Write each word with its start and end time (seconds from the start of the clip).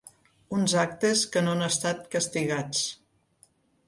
Uns 0.59 0.71
actes 0.83 1.19
que 1.35 1.43
no 1.47 1.53
han 1.57 1.61
estat 1.65 2.01
castigats. 2.15 2.81